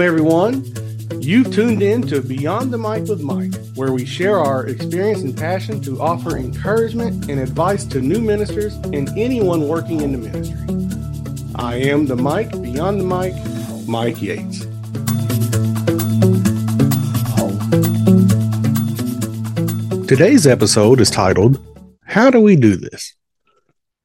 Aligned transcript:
Welcome, 0.00 0.14
everyone. 0.14 1.20
You've 1.20 1.52
tuned 1.52 1.82
in 1.82 2.00
to 2.06 2.22
Beyond 2.22 2.72
the 2.72 2.78
Mic 2.78 3.04
with 3.04 3.20
Mike, 3.20 3.52
where 3.74 3.92
we 3.92 4.06
share 4.06 4.38
our 4.38 4.66
experience 4.66 5.20
and 5.20 5.36
passion 5.36 5.82
to 5.82 6.00
offer 6.00 6.38
encouragement 6.38 7.28
and 7.28 7.38
advice 7.38 7.84
to 7.84 8.00
new 8.00 8.18
ministers 8.18 8.76
and 8.94 9.10
anyone 9.18 9.68
working 9.68 10.00
in 10.00 10.12
the 10.12 10.16
ministry. 10.16 11.52
I 11.54 11.74
am 11.74 12.06
the 12.06 12.16
Mike, 12.16 12.50
Beyond 12.62 13.02
the 13.02 13.04
Mic, 13.04 13.34
Mike 13.86 14.22
Yates. 14.22 14.60
Today's 20.08 20.46
episode 20.46 21.02
is 21.02 21.10
titled, 21.10 21.62
How 22.04 22.30
Do 22.30 22.40
We 22.40 22.56
Do 22.56 22.74
This? 22.74 23.14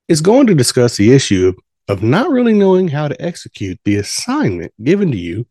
It's 0.09 0.19
going 0.19 0.47
to 0.47 0.55
discuss 0.55 0.97
the 0.97 1.13
issue 1.13 1.53
of 1.87 2.03
not 2.03 2.31
really 2.31 2.53
knowing 2.53 2.89
how 2.89 3.07
to 3.07 3.21
execute 3.21 3.79
the 3.85 3.95
assignment 3.95 4.73
given 4.83 5.09
to 5.13 5.17
you 5.17 5.47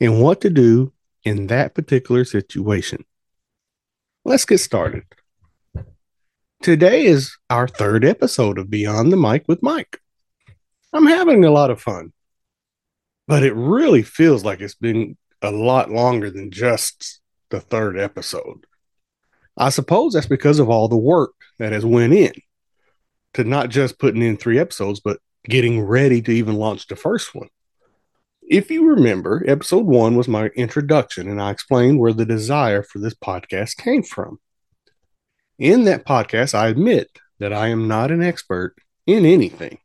and 0.00 0.22
what 0.22 0.40
to 0.42 0.50
do 0.50 0.92
in 1.24 1.48
that 1.48 1.74
particular 1.74 2.24
situation. 2.24 3.04
Let's 4.24 4.44
get 4.44 4.58
started. 4.58 5.04
Today 6.62 7.04
is 7.04 7.36
our 7.50 7.68
third 7.68 8.04
episode 8.04 8.58
of 8.58 8.70
Beyond 8.70 9.12
the 9.12 9.16
Mic 9.16 9.44
with 9.46 9.62
Mike. 9.62 10.00
I'm 10.92 11.06
having 11.06 11.44
a 11.44 11.50
lot 11.50 11.70
of 11.70 11.80
fun, 11.80 12.12
but 13.28 13.42
it 13.42 13.54
really 13.54 14.02
feels 14.02 14.44
like 14.44 14.60
it's 14.60 14.74
been 14.74 15.16
a 15.42 15.50
lot 15.50 15.90
longer 15.90 16.30
than 16.30 16.50
just 16.50 17.20
the 17.50 17.60
third 17.60 17.98
episode. 17.98 18.66
I 19.56 19.68
suppose 19.68 20.14
that's 20.14 20.26
because 20.26 20.58
of 20.58 20.68
all 20.68 20.88
the 20.88 20.96
work 20.96 21.34
that 21.58 21.72
has 21.72 21.84
went 21.84 22.12
in 22.12 22.32
to 23.34 23.44
not 23.44 23.68
just 23.68 23.98
putting 23.98 24.22
in 24.22 24.36
three 24.36 24.58
episodes, 24.58 25.00
but 25.00 25.20
getting 25.44 25.82
ready 25.82 26.20
to 26.22 26.32
even 26.32 26.56
launch 26.56 26.86
the 26.88 26.96
first 26.96 27.34
one. 27.34 27.48
If 28.48 28.70
you 28.70 28.86
remember, 28.86 29.42
episode 29.48 29.86
one 29.86 30.14
was 30.14 30.28
my 30.28 30.46
introduction, 30.54 31.28
and 31.28 31.42
I 31.42 31.50
explained 31.50 31.98
where 31.98 32.12
the 32.12 32.24
desire 32.24 32.84
for 32.84 33.00
this 33.00 33.14
podcast 33.14 33.76
came 33.76 34.04
from. 34.04 34.38
In 35.58 35.82
that 35.84 36.04
podcast, 36.04 36.54
I 36.54 36.68
admit 36.68 37.10
that 37.40 37.52
I 37.52 37.68
am 37.68 37.88
not 37.88 38.12
an 38.12 38.22
expert 38.22 38.76
in 39.04 39.26
anything. 39.26 39.78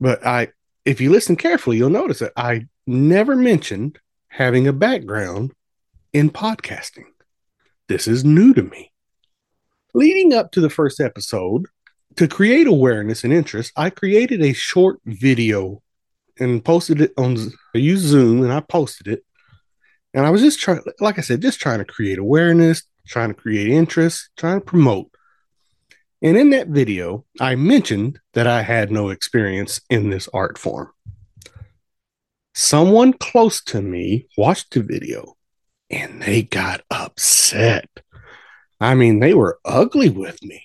But 0.00 0.26
I 0.26 0.48
if 0.86 0.98
you 0.98 1.10
listen 1.10 1.36
carefully, 1.36 1.76
you'll 1.76 1.90
notice 1.90 2.20
that 2.20 2.32
I 2.36 2.68
never 2.86 3.36
mentioned 3.36 3.98
having 4.28 4.66
a 4.66 4.72
background 4.72 5.52
in 6.14 6.30
podcasting. 6.30 7.04
This 7.86 8.08
is 8.08 8.24
new 8.24 8.54
to 8.54 8.62
me. 8.62 8.92
Leading 9.92 10.32
up 10.32 10.52
to 10.52 10.62
the 10.62 10.70
first 10.70 11.00
episode, 11.00 11.66
to 12.16 12.26
create 12.26 12.66
awareness 12.66 13.24
and 13.24 13.32
interest, 13.32 13.72
I 13.76 13.90
created 13.90 14.40
a 14.40 14.54
short 14.54 15.00
video 15.04 15.82
and 16.42 16.64
posted 16.64 17.00
it 17.00 17.12
on 17.16 17.36
I 17.74 17.94
Zoom 17.96 18.42
and 18.42 18.52
I 18.52 18.60
posted 18.60 19.08
it. 19.08 19.24
And 20.14 20.26
I 20.26 20.30
was 20.30 20.42
just 20.42 20.60
trying, 20.60 20.82
like 21.00 21.18
I 21.18 21.22
said, 21.22 21.40
just 21.40 21.60
trying 21.60 21.78
to 21.78 21.84
create 21.84 22.18
awareness, 22.18 22.82
trying 23.06 23.28
to 23.28 23.34
create 23.34 23.68
interest, 23.68 24.28
trying 24.36 24.60
to 24.60 24.64
promote. 24.64 25.10
And 26.20 26.36
in 26.36 26.50
that 26.50 26.68
video, 26.68 27.24
I 27.40 27.54
mentioned 27.56 28.20
that 28.34 28.46
I 28.46 28.62
had 28.62 28.92
no 28.92 29.08
experience 29.08 29.80
in 29.88 30.10
this 30.10 30.28
art 30.34 30.58
form. 30.58 30.90
Someone 32.54 33.14
close 33.14 33.62
to 33.64 33.80
me 33.80 34.26
watched 34.36 34.74
the 34.74 34.82
video 34.82 35.36
and 35.88 36.22
they 36.22 36.42
got 36.42 36.82
upset. 36.90 37.88
I 38.80 38.94
mean, 38.94 39.20
they 39.20 39.32
were 39.32 39.58
ugly 39.64 40.10
with 40.10 40.42
me. 40.42 40.62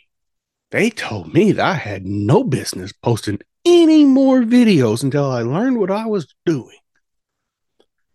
They 0.71 0.89
told 0.89 1.33
me 1.33 1.54
that 1.54 1.66
I 1.66 1.76
had 1.76 2.05
no 2.05 2.43
business 2.43 2.92
posting 2.92 3.39
any 3.67 4.05
more 4.05 4.42
videos 4.42 5.04
until 5.04 5.30
I 5.30 5.42
learned 5.42 5.80
what 5.80 5.92
I 5.92 6.05
was 6.05 6.33
doing. 6.45 6.78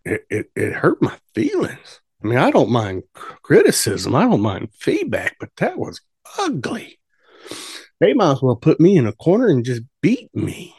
It, 0.04 0.26
it, 0.30 0.50
it 0.56 0.72
hurt 0.72 1.00
my 1.02 1.16
feelings. 1.34 2.00
I 2.22 2.26
mean, 2.26 2.38
I 2.38 2.50
don't 2.50 2.70
mind 2.70 3.02
criticism, 3.42 4.14
I 4.14 4.22
don't 4.22 4.40
mind 4.40 4.70
feedback, 4.72 5.36
but 5.38 5.50
that 5.56 5.78
was 5.78 6.00
ugly. 6.38 6.98
They 8.00 8.14
might 8.14 8.32
as 8.32 8.42
well 8.42 8.56
put 8.56 8.80
me 8.80 8.96
in 8.96 9.06
a 9.06 9.12
corner 9.12 9.48
and 9.48 9.64
just 9.64 9.82
beat 10.00 10.34
me. 10.34 10.74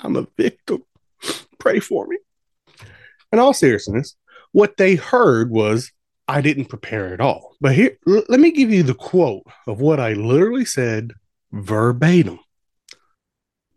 I'm 0.00 0.16
a 0.16 0.26
victim. 0.36 0.84
Pray 1.58 1.80
for 1.80 2.06
me. 2.06 2.18
In 3.32 3.38
all 3.38 3.52
seriousness, 3.52 4.16
what 4.52 4.76
they 4.76 4.94
heard 4.94 5.50
was 5.50 5.90
I 6.28 6.40
didn't 6.40 6.66
prepare 6.66 7.12
at 7.12 7.20
all. 7.20 7.56
But 7.60 7.74
here, 7.74 7.98
l- 8.08 8.24
let 8.28 8.40
me 8.40 8.50
give 8.50 8.70
you 8.70 8.82
the 8.82 8.94
quote 8.94 9.44
of 9.66 9.80
what 9.80 10.00
I 10.00 10.12
literally 10.12 10.64
said 10.64 11.12
verbatim. 11.52 12.38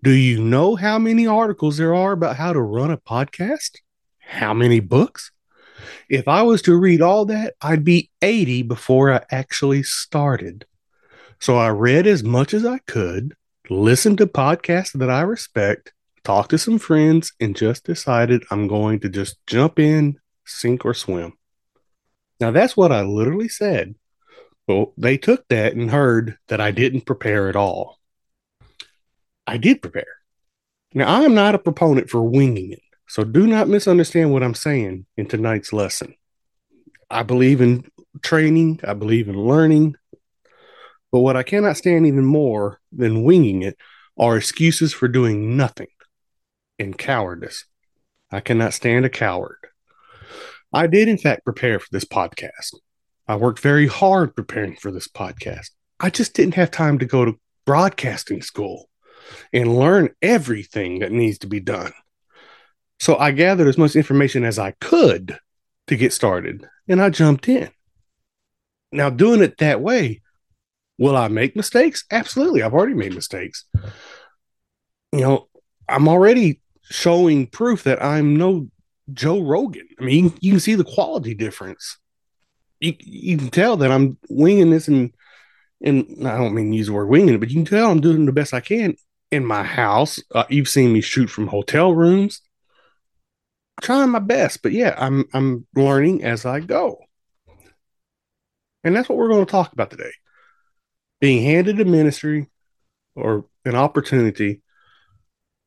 Do 0.02 0.12
you 0.12 0.42
know 0.42 0.78
how 0.78 0.98
many 0.98 1.28
articles 1.28 1.76
there 1.76 1.94
are 1.94 2.14
about 2.14 2.38
how 2.38 2.54
to 2.54 2.62
run 2.62 2.90
a 2.90 2.98
podcast? 2.98 3.80
How 4.20 4.54
many 4.54 4.80
books? 4.80 5.32
If 6.08 6.30
I 6.30 6.42
was 6.44 6.62
to 6.64 6.78
read 6.78 7.02
all 7.02 7.26
that, 7.26 7.56
I'd 7.62 7.84
be 7.84 8.10
80 8.22 8.62
before 8.64 9.12
I 9.12 9.26
actually 9.30 9.84
started. 9.84 10.66
So 11.42 11.58
I 11.58 11.70
read 11.72 12.08
as 12.08 12.24
much 12.24 12.54
as 12.54 12.66
I 12.66 12.78
could, 12.80 13.36
listened 13.70 14.20
to 14.20 14.26
podcasts 14.28 14.98
that 14.98 15.10
I 15.10 15.20
respect, 15.22 15.92
talked 16.24 16.52
to 16.52 16.58
some 16.58 16.80
friends, 16.80 17.34
and 17.42 17.54
just 17.54 17.84
decided 17.84 18.46
I'm 18.52 18.70
going 18.70 19.02
to 19.02 19.10
just 19.10 19.46
jump 19.48 19.80
in, 19.80 20.18
sink 20.46 20.86
or 20.86 20.94
swim. 20.94 21.34
Now 22.40 22.52
that's 22.52 22.78
what 22.78 22.94
I 22.94 23.02
literally 23.02 23.50
said. 23.50 23.96
Well, 24.66 24.94
they 24.98 25.18
took 25.18 25.46
that 25.50 25.74
and 25.74 25.92
heard 25.92 26.38
that 26.48 26.62
I 26.62 26.72
didn't 26.72 27.06
prepare 27.06 27.50
at 27.50 27.58
all. 27.58 27.99
I 29.50 29.58
did 29.58 29.82
prepare. 29.82 30.20
Now 30.94 31.08
I 31.08 31.24
am 31.24 31.34
not 31.34 31.56
a 31.56 31.58
proponent 31.60 32.08
for 32.08 32.22
winging 32.22 32.72
it, 32.72 32.84
so 33.08 33.24
do 33.24 33.48
not 33.48 33.68
misunderstand 33.68 34.32
what 34.32 34.44
I'm 34.44 34.54
saying 34.54 35.08
in 35.18 35.26
tonight's 35.26 35.74
lesson. 35.74 36.14
I 37.10 37.24
believe 37.24 37.60
in 37.60 37.90
training, 38.22 38.82
I 38.84 38.94
believe 38.94 39.28
in 39.28 39.36
learning, 39.36 39.96
but 41.12 41.22
what 41.22 41.36
I 41.36 41.42
cannot 41.42 41.78
stand 41.78 42.06
even 42.06 42.26
more 42.26 42.80
than 42.92 43.24
winging 43.24 43.64
it 43.64 43.76
are 44.20 44.38
excuses 44.38 44.94
for 44.94 45.08
doing 45.08 45.58
nothing 45.58 45.88
and 46.78 46.96
cowardice. 46.96 47.66
I 48.32 48.42
cannot 48.42 48.76
stand 48.76 49.04
a 49.04 49.10
coward. 49.10 49.58
I 50.72 50.86
did, 50.86 51.08
in 51.08 51.18
fact, 51.18 51.44
prepare 51.44 51.80
for 51.80 51.88
this 51.92 52.06
podcast. 52.06 52.76
I 53.28 53.36
worked 53.36 53.62
very 53.62 53.88
hard 53.88 54.36
preparing 54.36 54.76
for 54.76 54.92
this 54.92 55.08
podcast. 55.08 55.72
I 56.00 56.12
just 56.12 56.36
didn't 56.36 56.54
have 56.54 56.70
time 56.70 57.00
to 57.00 57.06
go 57.08 57.26
to 57.26 57.40
broadcasting 57.66 58.44
school 58.44 58.90
and 59.54 59.78
learn 59.78 60.10
everything 60.22 61.00
that 61.00 61.12
needs 61.12 61.40
to 61.40 61.48
be 61.48 61.60
done. 61.60 61.94
So 63.00 63.18
I 63.18 63.32
gathered 63.32 63.68
as 63.68 63.78
much 63.78 63.96
information 63.96 64.44
as 64.44 64.60
I 64.60 64.72
could 64.72 65.38
to 65.88 65.96
get 65.96 66.14
started 66.14 66.68
and 66.88 67.02
I 67.02 67.10
jumped 67.10 67.48
in. 67.48 67.70
Now, 68.92 69.10
doing 69.10 69.42
it 69.42 69.58
that 69.60 69.82
way, 69.82 70.22
will 70.98 71.16
I 71.16 71.28
make 71.28 71.56
mistakes? 71.56 72.04
Absolutely. 72.12 72.62
I've 72.62 72.74
already 72.74 72.96
made 72.96 73.14
mistakes. 73.14 73.66
You 75.12 75.22
know, 75.22 75.48
I'm 75.88 76.08
already 76.08 76.62
showing 76.84 77.48
proof 77.48 77.84
that 77.84 78.04
I'm 78.04 78.36
no 78.36 78.70
Joe 79.14 79.42
Rogan. 79.42 79.88
I 80.00 80.04
mean, 80.04 80.34
you, 80.40 80.52
can 80.52 80.60
see 80.60 80.76
the 80.76 80.84
quality 80.84 81.34
difference. 81.34 81.98
You, 82.80 82.96
you 83.00 83.38
can 83.38 83.50
tell 83.50 83.78
that 83.78 83.92
I'm 83.92 84.18
winging 84.30 84.70
this 84.70 84.88
and 84.88 85.14
and 85.82 86.28
I 86.28 86.38
don't 86.38 86.54
mean 86.54 86.74
use 86.74 86.88
the 86.88 86.94
word 86.94 87.08
winging 87.08 87.36
it, 87.36 87.40
but 87.40 87.50
you 87.50 87.56
can 87.56 87.66
tell 87.66 87.90
I'm 87.90 88.02
doing 88.02 88.26
the 88.26 88.34
best 88.34 88.54
I 88.54 88.60
can 88.60 88.96
in 89.32 89.46
my 89.46 89.64
house. 89.64 90.22
Uh, 90.34 90.46
you've 90.50 90.70
seen 90.70 90.94
me 90.94 91.02
shoot 91.02 91.28
from 91.30 91.48
hotel 91.48 91.94
rooms, 91.94 92.42
trying 93.82 94.10
my 94.10 94.20
best. 94.20 94.62
But 94.62 94.72
yeah, 94.72 94.96
I'm 94.98 95.26
I'm 95.34 95.68
learning 95.76 96.24
as 96.24 96.46
I 96.46 96.60
go, 96.60 97.00
and 98.84 98.96
that's 98.96 99.10
what 99.10 99.18
we're 99.18 99.30
going 99.30 99.46
to 99.46 99.52
talk 99.52 99.74
about 99.74 99.92
today. 99.92 100.12
Being 101.20 101.44
handed 101.44 101.80
a 101.80 101.86
ministry 101.86 102.48
or 103.16 103.46
an 103.66 103.76
opportunity, 103.76 104.62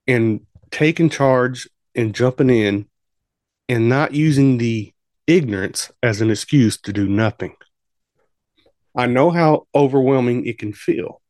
and 0.06 0.40
taking 0.70 1.10
charge 1.10 1.68
and 1.94 2.14
jumping 2.14 2.50
in 2.50 2.86
and 3.68 3.88
not 3.88 4.14
using 4.14 4.58
the 4.58 4.92
ignorance 5.26 5.90
as 6.02 6.20
an 6.20 6.30
excuse 6.30 6.78
to 6.78 6.92
do 6.92 7.08
nothing. 7.08 7.54
I 8.96 9.06
know 9.06 9.30
how 9.30 9.66
overwhelming 9.74 10.46
it 10.46 10.58
can 10.58 10.72
feel. 10.72 11.21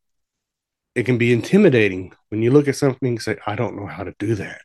It 0.94 1.04
can 1.04 1.18
be 1.18 1.32
intimidating 1.32 2.12
when 2.28 2.42
you 2.42 2.50
look 2.50 2.68
at 2.68 2.76
something 2.76 3.08
and 3.08 3.22
say, 3.22 3.36
I 3.46 3.54
don't 3.56 3.76
know 3.76 3.86
how 3.86 4.04
to 4.04 4.14
do 4.18 4.34
that. 4.36 4.62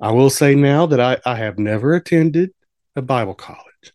I 0.00 0.10
will 0.10 0.30
say 0.30 0.54
now 0.54 0.86
that 0.86 1.00
I, 1.00 1.18
I 1.24 1.36
have 1.36 1.58
never 1.58 1.94
attended 1.94 2.50
a 2.96 3.02
Bible 3.02 3.34
college. 3.34 3.92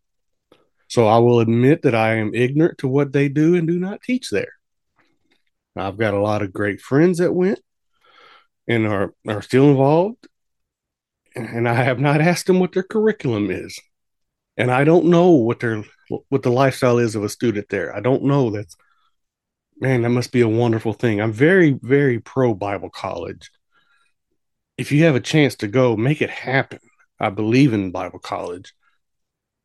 So 0.88 1.05
I 1.05 1.17
will 1.17 1.41
admit 1.41 1.81
that 1.81 1.95
I 1.95 2.15
am 2.15 2.33
ignorant 2.33 2.77
to 2.79 2.88
what 2.88 3.11
they 3.11 3.27
do 3.27 3.55
and 3.55 3.67
do 3.67 3.77
not 3.77 4.01
teach 4.01 4.29
there. 4.29 4.53
I've 5.75 5.97
got 5.97 6.13
a 6.13 6.21
lot 6.21 6.41
of 6.41 6.53
great 6.53 6.79
friends 6.79 7.17
that 7.17 7.33
went 7.33 7.59
and 8.67 8.88
are, 8.88 9.13
are 9.27 9.41
still 9.41 9.69
involved 9.69 10.27
and 11.38 11.67
I 11.67 11.75
have 11.75 12.00
not 12.00 12.21
asked 12.21 12.47
them 12.47 12.59
what 12.59 12.71
their 12.71 12.83
curriculum 12.83 13.51
is, 13.51 13.79
and 14.55 14.71
I 14.71 14.83
don't 14.83 15.05
know 15.05 15.31
what 15.31 15.59
their 15.59 15.83
what 16.29 16.41
the 16.41 16.51
lifestyle 16.51 17.00
is 17.00 17.15
of 17.15 17.23
a 17.23 17.29
student 17.29 17.67
there. 17.69 17.95
I 17.95 18.00
don't 18.00 18.23
know. 18.23 18.50
That's 18.50 18.75
man, 19.79 20.01
that 20.01 20.09
must 20.09 20.31
be 20.31 20.41
a 20.41 20.47
wonderful 20.47 20.94
thing. 20.94 21.21
I'm 21.21 21.33
very 21.33 21.77
very 21.81 22.19
pro 22.19 22.53
Bible 22.53 22.89
college. 22.89 23.50
If 24.77 24.91
you 24.91 25.06
have 25.06 25.15
a 25.15 25.19
chance 25.19 25.56
to 25.56 25.68
go, 25.68 25.97
make 25.97 26.21
it 26.21 26.29
happen. 26.29 26.79
I 27.19 27.29
believe 27.29 27.74
in 27.74 27.91
Bible 27.91 28.19
college. 28.19 28.74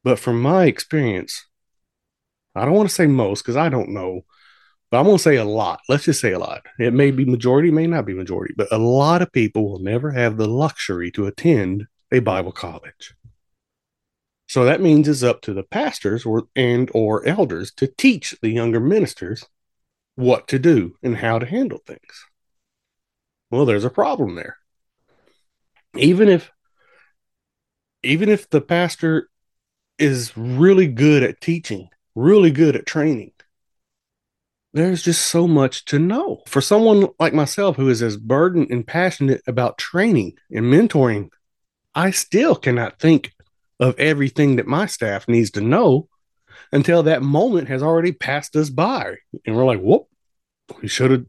But 0.05 0.19
from 0.19 0.41
my 0.41 0.65
experience, 0.65 1.47
I 2.55 2.65
don't 2.65 2.75
want 2.75 2.89
to 2.89 2.95
say 2.95 3.07
most 3.07 3.43
because 3.43 3.57
I 3.57 3.69
don't 3.69 3.91
know, 3.91 4.23
but 4.91 4.99
I'm 4.99 5.05
going 5.05 5.17
to 5.17 5.23
say 5.23 5.37
a 5.37 5.45
lot. 5.45 5.81
Let's 5.89 6.05
just 6.05 6.21
say 6.21 6.33
a 6.33 6.39
lot. 6.39 6.67
It 6.79 6.93
may 6.93 7.11
be 7.11 7.25
majority, 7.25 7.71
may 7.71 7.87
not 7.87 8.07
be 8.07 8.15
majority, 8.15 8.55
but 8.57 8.73
a 8.73 8.79
lot 8.79 9.23
of 9.23 9.33
people 9.33 9.65
will 9.69 9.79
never 9.79 10.11
have 10.11 10.37
the 10.37 10.49
luxury 10.49 11.11
to 11.13 11.27
attend 11.27 11.87
a 12.11 12.19
Bible 12.21 12.53
college. 12.53 13.15
So 14.49 14.67
that 14.67 14.83
means 14.83 15.09
it's 15.09 15.23
up 15.23 15.41
to 15.43 15.55
the 15.55 15.63
pastors 15.63 16.27
or 16.27 16.45
and 16.55 16.91
or 16.93 17.27
elders 17.27 17.73
to 17.77 17.87
teach 17.87 18.37
the 18.43 18.51
younger 18.51 18.81
ministers 18.81 19.47
what 20.15 20.49
to 20.49 20.59
do 20.59 20.97
and 21.03 21.17
how 21.17 21.39
to 21.39 21.47
handle 21.47 21.81
things. 21.87 22.27
Well, 23.51 23.67
there's 23.67 23.85
a 23.85 23.91
problem 23.91 24.35
there. 24.35 24.57
Even 25.97 26.29
if 26.29 26.51
even 28.03 28.29
if 28.29 28.51
the 28.51 28.61
pastor 28.61 29.29
is 29.99 30.37
really 30.37 30.89
good 30.89 31.23
at 31.23 31.41
teaching, 31.41 31.89
really 32.15 32.51
good 32.51 32.75
at 32.75 32.87
training, 32.87 33.33
there's 34.73 35.03
just 35.03 35.27
so 35.27 35.47
much 35.47 35.85
to 35.87 35.99
know. 35.99 36.43
For 36.47 36.61
someone 36.61 37.09
like 37.21 37.35
myself 37.35 37.77
who 37.77 37.89
is 37.89 38.03
as 38.03 38.17
burdened 38.17 38.71
and 38.71 38.87
passionate 38.87 39.43
about 39.47 39.79
training 39.79 40.33
and 40.51 40.65
mentoring, 40.67 41.29
I 41.95 42.11
still 42.11 42.57
cannot 42.57 42.99
think 42.99 43.33
of 43.79 43.99
everything 43.99 44.57
that 44.57 44.67
my 44.67 44.87
staff 44.87 45.29
needs 45.29 45.51
to 45.53 45.61
know 45.61 46.09
until 46.73 47.03
that 47.03 47.23
moment 47.23 47.69
has 47.69 47.83
already 47.83 48.13
passed 48.13 48.57
us 48.57 48.71
by. 48.71 49.17
And 49.47 49.55
we're 49.55 49.65
like, 49.65 49.81
whoop, 49.81 50.07
we 50.81 50.89
should 50.89 51.29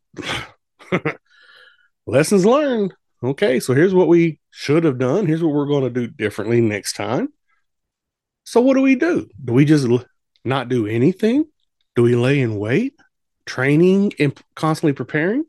have 0.92 1.18
lessons 2.06 2.46
learned. 2.46 2.94
Okay, 3.22 3.60
so 3.60 3.74
here's 3.74 3.94
what 3.94 4.08
we 4.08 4.40
should 4.52 4.84
have 4.84 5.00
done. 5.00 5.28
Here's 5.28 5.44
what 5.44 5.54
we're 5.54 5.68
going 5.68 5.84
to 5.84 5.90
do 5.90 6.08
differently 6.08 6.62
next 6.62 6.94
time. 6.94 7.30
So, 8.46 8.60
what 8.60 8.74
do 8.74 8.82
we 8.82 8.96
do? 8.96 9.30
Do 9.44 9.54
we 9.54 9.64
just 9.64 9.88
not 10.44 10.68
do 10.68 10.88
anything? 10.88 11.46
Do 11.96 12.04
we 12.04 12.16
lay 12.16 12.42
in 12.42 12.58
wait, 12.58 12.96
training 13.46 14.14
and 14.20 14.38
constantly 14.56 14.92
preparing? 14.92 15.46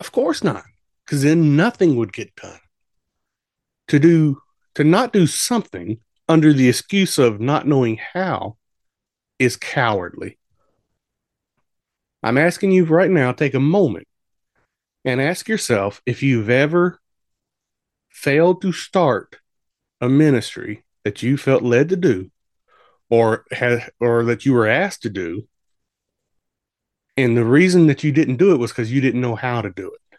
Of 0.00 0.12
course 0.12 0.44
not, 0.44 0.64
because 1.04 1.22
then 1.22 1.56
nothing 1.56 1.96
would 1.96 2.12
get 2.12 2.34
done. 2.36 2.60
To 3.88 3.98
do, 3.98 4.42
to 4.74 4.84
not 4.84 5.14
do 5.14 5.26
something 5.26 6.00
under 6.28 6.52
the 6.52 6.68
excuse 6.68 7.18
of 7.18 7.40
not 7.40 7.66
knowing 7.66 7.98
how 8.12 8.58
is 9.38 9.56
cowardly. 9.56 10.38
I'm 12.22 12.38
asking 12.38 12.72
you 12.72 12.84
right 12.84 13.10
now, 13.10 13.32
take 13.32 13.54
a 13.54 13.60
moment 13.60 14.06
and 15.04 15.20
ask 15.20 15.48
yourself 15.48 16.02
if 16.06 16.22
you've 16.22 16.50
ever 16.50 16.98
failed 18.10 18.62
to 18.62 18.72
start 18.72 19.36
a 20.00 20.08
ministry 20.08 20.84
that 21.04 21.22
you 21.22 21.36
felt 21.36 21.62
led 21.62 21.88
to 21.90 21.96
do 21.96 22.30
or 23.08 23.44
had 23.52 23.90
or 24.00 24.24
that 24.24 24.44
you 24.44 24.52
were 24.52 24.66
asked 24.66 25.02
to 25.02 25.10
do. 25.10 25.46
And 27.16 27.36
the 27.36 27.44
reason 27.44 27.86
that 27.86 28.02
you 28.02 28.12
didn't 28.12 28.36
do 28.36 28.52
it 28.52 28.58
was 28.58 28.72
because 28.72 28.92
you 28.92 29.00
didn't 29.00 29.20
know 29.20 29.36
how 29.36 29.62
to 29.62 29.70
do 29.70 29.92
it. 29.92 30.18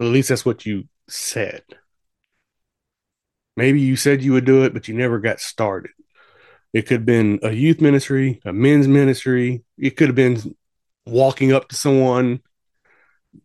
At 0.00 0.12
least 0.12 0.28
that's 0.28 0.44
what 0.44 0.66
you 0.66 0.84
said. 1.08 1.62
Maybe 3.56 3.80
you 3.80 3.96
said 3.96 4.22
you 4.22 4.32
would 4.32 4.44
do 4.44 4.64
it 4.64 4.74
but 4.74 4.88
you 4.88 4.94
never 4.94 5.18
got 5.18 5.40
started 5.40 5.92
it 6.74 6.82
could 6.82 6.98
have 6.98 7.06
been 7.06 7.38
a 7.42 7.52
youth 7.52 7.80
ministry 7.80 8.40
a 8.44 8.52
men's 8.52 8.86
ministry 8.86 9.64
it 9.78 9.96
could 9.96 10.08
have 10.08 10.16
been 10.16 10.54
walking 11.06 11.52
up 11.52 11.68
to 11.68 11.76
someone 11.76 12.40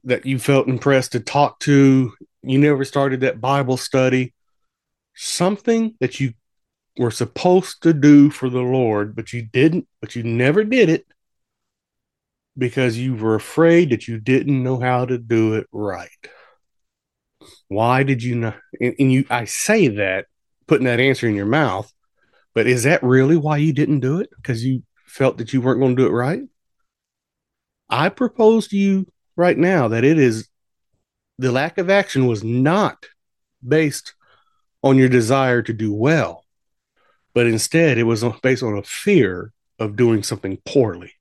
that 0.04 0.26
you 0.26 0.38
felt 0.38 0.68
impressed 0.68 1.14
to 1.14 1.22
talk 1.22 1.60
to 1.60 2.12
you 2.44 2.60
never 2.60 2.84
started 2.84 3.22
that 3.22 3.40
bible 3.40 3.78
study 3.78 4.34
something 5.16 5.96
that 6.00 6.20
you 6.20 6.34
were 6.98 7.12
supposed 7.12 7.81
to 7.84 7.94
do 7.94 8.30
for 8.30 8.50
the 8.50 8.62
Lord, 8.62 9.16
but 9.16 9.34
you 9.34 9.42
didn't, 9.42 9.88
but 10.02 10.16
you 10.16 10.24
never 10.24 10.64
did 10.64 10.90
it 10.90 11.06
because 12.58 12.98
you 12.98 13.16
were 13.16 13.36
afraid 13.36 13.90
that 13.90 14.08
you 14.08 14.20
didn't 14.20 14.64
know 14.64 14.80
how 14.80 15.06
to 15.06 15.18
do 15.18 15.54
it 15.56 15.68
right. 15.72 16.10
Why 17.70 18.04
did 18.04 18.22
you 18.22 18.36
not? 18.36 18.58
And, 18.81 18.96
and 19.00 19.12
you, 19.12 19.26
I 19.30 19.46
say 19.46 19.88
that, 19.88 20.26
putting 20.68 20.86
that 20.86 21.00
answer 21.00 21.28
in 21.28 21.36
your 21.36 21.46
mouth, 21.46 21.92
but 22.54 22.68
is 22.68 22.84
that 22.84 23.04
really 23.04 23.38
why 23.38 23.57
you 23.57 23.74
didn't 23.74 24.00
do 24.00 24.19
it? 24.19 24.30
Because 24.36 24.63
you 24.63 24.84
felt 25.06 25.38
that 25.38 25.54
you 25.54 25.62
weren't 25.62 25.80
going 25.80 25.96
to 25.96 26.01
do 26.01 26.07
it 26.07 26.12
right? 26.12 26.42
I 27.90 28.10
propose 28.10 28.68
to 28.69 28.78
you 28.78 29.07
right 29.36 29.57
now 29.57 29.88
that 29.88 30.04
it 30.04 30.19
is 30.19 30.48
the 31.38 31.51
lack 31.51 31.78
of 31.78 31.90
action 31.90 32.28
was 32.28 32.44
not 32.44 33.06
based 33.66 34.13
on 34.84 34.98
your 34.98 35.10
desire 35.10 35.62
to 35.62 35.74
do 35.74 35.94
well 35.94 36.46
but 37.34 37.48
instead 37.48 37.98
it 37.98 38.04
was 38.04 38.24
based 38.42 38.63
on 38.63 38.78
a 38.78 38.84
fear 38.84 39.54
of 39.78 39.95
doing 39.95 40.24
something 40.24 40.57
poorly. 40.66 41.13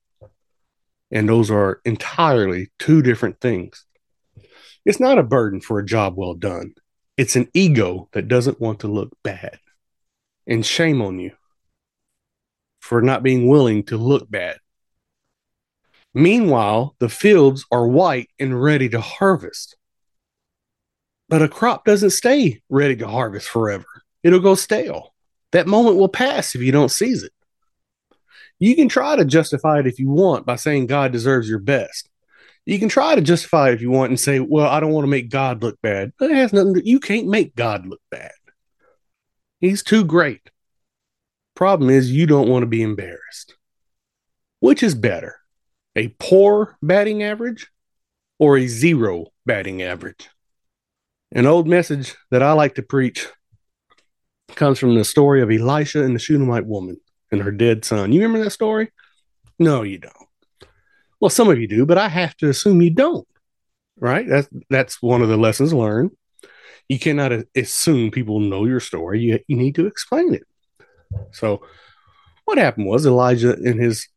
And 1.11 1.27
those 1.27 1.49
are 1.49 1.81
entirely 1.85 2.71
two 2.77 3.01
different 3.01 3.39
things. 3.39 3.85
It's 4.85 4.99
not 4.99 5.17
a 5.17 5.23
burden 5.23 5.61
for 5.61 5.79
a 5.79 5.85
job 5.85 6.15
well 6.15 6.33
done. 6.33 6.73
It's 7.17 7.35
an 7.35 7.49
ego 7.53 8.09
that 8.13 8.27
doesn't 8.27 8.61
want 8.61 8.81
to 8.81 8.87
look 8.87 9.11
bad. 9.23 9.59
And 10.49 10.65
shame 10.65 11.01
on 11.01 11.19
you 11.19 11.31
for 12.81 13.01
not 13.01 13.23
being 13.23 13.47
willing 13.47 13.83
to 13.83 13.97
look 13.97 14.29
bad. 14.29 14.57
Meanwhile, 16.13 16.95
the 16.99 17.07
fields 17.07 17.65
are 17.71 17.87
white 17.87 18.29
and 18.39 18.61
ready 18.61 18.89
to 18.89 18.99
harvest. 18.99 19.77
But 21.27 21.43
a 21.43 21.47
crop 21.47 21.85
doesn't 21.85 22.09
stay 22.09 22.61
ready 22.67 22.95
to 22.95 23.07
harvest 23.07 23.47
forever, 23.47 23.85
it'll 24.23 24.39
go 24.39 24.55
stale. 24.55 25.13
That 25.51 25.67
moment 25.67 25.97
will 25.97 26.09
pass 26.09 26.55
if 26.55 26.61
you 26.61 26.71
don't 26.71 26.89
seize 26.89 27.23
it. 27.23 27.31
You 28.59 28.75
can 28.75 28.89
try 28.89 29.15
to 29.15 29.25
justify 29.25 29.79
it 29.79 29.87
if 29.87 29.99
you 29.99 30.09
want 30.09 30.45
by 30.45 30.57
saying 30.57 30.87
God 30.87 31.11
deserves 31.11 31.47
your 31.47 31.59
best. 31.59 32.09
You 32.65 32.77
can 32.77 32.89
try 32.89 33.15
to 33.15 33.21
justify 33.21 33.69
it 33.69 33.75
if 33.75 33.81
you 33.81 33.89
want 33.89 34.09
and 34.09 34.19
say, 34.19 34.39
well, 34.39 34.67
I 34.67 34.79
don't 34.79 34.91
want 34.91 35.05
to 35.05 35.09
make 35.09 35.29
God 35.29 35.63
look 35.63 35.81
bad. 35.81 36.11
But 36.19 36.29
it 36.31 36.37
has 36.37 36.53
nothing 36.53 36.75
to, 36.75 36.87
you 36.87 36.99
can't 36.99 37.27
make 37.27 37.55
God 37.55 37.87
look 37.87 38.01
bad. 38.11 38.31
He's 39.59 39.83
too 39.83 40.03
great. 40.03 40.49
Problem 41.55 41.89
is, 41.89 42.11
you 42.11 42.25
don't 42.25 42.49
want 42.49 42.63
to 42.63 42.67
be 42.67 42.81
embarrassed. 42.81 43.55
Which 44.59 44.83
is 44.83 44.95
better, 44.95 45.37
a 45.95 46.09
poor 46.19 46.77
batting 46.81 47.23
average 47.23 47.67
or 48.37 48.57
a 48.57 48.67
zero 48.67 49.27
batting 49.45 49.81
average? 49.81 50.29
An 51.31 51.45
old 51.45 51.67
message 51.67 52.15
that 52.31 52.41
I 52.41 52.53
like 52.53 52.75
to 52.75 52.81
preach 52.81 53.27
comes 54.55 54.79
from 54.79 54.95
the 54.95 55.03
story 55.03 55.41
of 55.41 55.51
Elisha 55.51 56.03
and 56.03 56.15
the 56.15 56.19
Shunammite 56.19 56.65
woman 56.65 56.97
and 57.31 57.41
her 57.41 57.51
dead 57.51 57.85
son. 57.85 58.11
You 58.11 58.21
remember 58.21 58.43
that 58.43 58.51
story? 58.51 58.91
No, 59.59 59.83
you 59.83 59.99
don't. 59.99 60.13
Well, 61.19 61.29
some 61.29 61.49
of 61.49 61.59
you 61.59 61.67
do, 61.67 61.85
but 61.85 61.97
I 61.97 62.07
have 62.07 62.35
to 62.37 62.49
assume 62.49 62.81
you 62.81 62.91
don't. 62.91 63.27
Right? 63.97 64.27
That's 64.27 64.47
that's 64.69 65.01
one 65.01 65.21
of 65.21 65.27
the 65.27 65.37
lessons 65.37 65.73
learned. 65.73 66.11
You 66.89 66.99
cannot 66.99 67.31
assume 67.55 68.11
people 68.11 68.39
know 68.39 68.65
your 68.65 68.79
story. 68.79 69.21
You 69.21 69.39
you 69.47 69.55
need 69.55 69.75
to 69.75 69.87
explain 69.87 70.33
it. 70.33 70.43
So, 71.31 71.61
what 72.45 72.57
happened 72.57 72.87
was 72.87 73.05
Elijah 73.05 73.53
and 73.53 73.79
his 73.79 74.07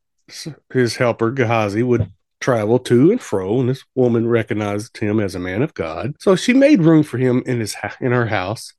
his 0.72 0.96
helper 0.96 1.30
Gehazi 1.30 1.82
would 1.82 2.10
travel 2.40 2.78
to 2.80 3.12
and 3.12 3.20
fro, 3.20 3.60
and 3.60 3.68
this 3.68 3.84
woman 3.94 4.26
recognized 4.26 4.96
him 4.98 5.20
as 5.20 5.34
a 5.34 5.38
man 5.40 5.62
of 5.62 5.74
God. 5.74 6.14
So 6.18 6.34
she 6.34 6.52
made 6.52 6.82
room 6.82 7.02
for 7.02 7.18
him 7.18 7.42
in 7.46 7.60
his 7.60 7.76
in 8.00 8.12
her 8.12 8.26
house 8.26 8.72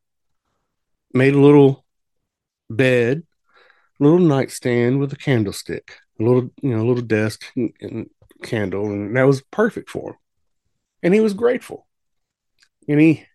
made 1.14 1.36
a 1.36 1.40
little 1.40 1.86
bed, 2.70 3.24
a 4.00 4.04
little 4.04 4.20
nightstand 4.20 5.00
with 5.00 5.14
a 5.14 5.18
candlestick, 5.18 6.00
a 6.20 6.24
little, 6.24 6.50
you 6.62 6.76
know, 6.76 6.84
a 6.84 6.88
little 6.88 7.04
desk 7.04 7.44
and, 7.56 7.72
and 7.82 8.10
candle, 8.42 8.86
and 8.88 9.16
that 9.16 9.28
was 9.28 9.42
perfect 9.52 9.90
for 9.90 10.12
him. 10.12 10.18
And 11.04 11.14
he 11.14 11.22
was 11.22 11.34
grateful. 11.34 11.88
And 12.88 13.00
he 13.00 13.26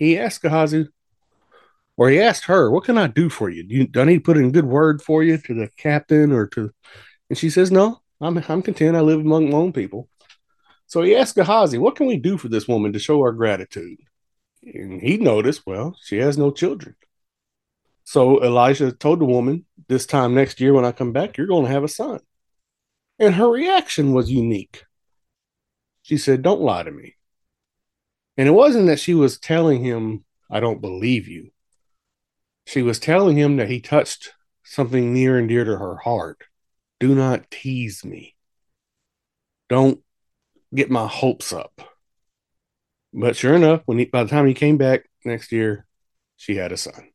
he 0.00 0.18
asked 0.18 0.42
Gehazi, 0.42 0.88
or 1.96 2.10
he 2.10 2.20
asked 2.20 2.46
her, 2.46 2.70
"What 2.70 2.84
can 2.84 2.98
I 2.98 3.06
do 3.06 3.28
for 3.28 3.48
you? 3.48 3.62
Do, 3.62 3.74
you, 3.74 3.86
do 3.86 4.00
I 4.00 4.04
need 4.04 4.16
to 4.16 4.20
put 4.20 4.36
in 4.36 4.50
good 4.50 4.64
word 4.64 5.00
for 5.00 5.22
you 5.22 5.38
to 5.38 5.54
the 5.54 5.68
captain 5.76 6.32
or 6.32 6.48
to?" 6.48 6.72
And 7.28 7.38
she 7.38 7.50
says, 7.50 7.70
"No, 7.70 8.00
I'm 8.20 8.36
I'm 8.48 8.62
content. 8.62 8.96
I 8.96 9.00
live 9.00 9.20
among 9.20 9.50
my 9.50 9.56
own 9.56 9.72
people." 9.72 10.08
So 10.88 11.02
he 11.02 11.14
asked 11.14 11.36
Gehazi, 11.36 11.78
"What 11.78 11.94
can 11.94 12.06
we 12.06 12.16
do 12.16 12.36
for 12.36 12.48
this 12.48 12.66
woman 12.66 12.92
to 12.94 12.98
show 12.98 13.20
our 13.20 13.32
gratitude?" 13.32 13.98
And 14.62 15.00
he 15.00 15.16
noticed, 15.16 15.66
well, 15.66 15.96
she 16.02 16.18
has 16.18 16.36
no 16.36 16.50
children. 16.50 16.94
So 18.04 18.42
Elijah 18.42 18.92
told 18.92 19.20
the 19.20 19.24
woman, 19.24 19.64
This 19.88 20.06
time 20.06 20.34
next 20.34 20.60
year, 20.60 20.72
when 20.72 20.84
I 20.84 20.92
come 20.92 21.12
back, 21.12 21.36
you're 21.36 21.46
going 21.46 21.64
to 21.64 21.70
have 21.70 21.84
a 21.84 21.88
son. 21.88 22.20
And 23.18 23.34
her 23.34 23.48
reaction 23.48 24.12
was 24.12 24.30
unique. 24.30 24.84
She 26.02 26.16
said, 26.16 26.42
Don't 26.42 26.60
lie 26.60 26.82
to 26.82 26.90
me. 26.90 27.14
And 28.40 28.48
it 28.48 28.52
wasn't 28.52 28.86
that 28.86 28.98
she 28.98 29.12
was 29.12 29.38
telling 29.38 29.84
him, 29.84 30.24
I 30.50 30.60
don't 30.60 30.80
believe 30.80 31.28
you. 31.28 31.50
She 32.64 32.80
was 32.80 32.98
telling 32.98 33.36
him 33.36 33.58
that 33.58 33.68
he 33.68 33.82
touched 33.82 34.32
something 34.64 35.12
near 35.12 35.38
and 35.38 35.46
dear 35.46 35.62
to 35.66 35.76
her 35.76 35.96
heart. 35.96 36.44
Do 37.00 37.14
not 37.14 37.50
tease 37.50 38.02
me. 38.02 38.36
Don't 39.68 40.00
get 40.74 40.90
my 40.90 41.06
hopes 41.06 41.52
up. 41.52 41.82
But 43.12 43.36
sure 43.36 43.54
enough, 43.54 43.82
when 43.84 43.98
he, 43.98 44.06
by 44.06 44.22
the 44.22 44.30
time 44.30 44.46
he 44.46 44.54
came 44.54 44.78
back 44.78 45.04
next 45.22 45.52
year, 45.52 45.84
she 46.38 46.56
had 46.56 46.72
a 46.72 46.78
son. 46.78 47.10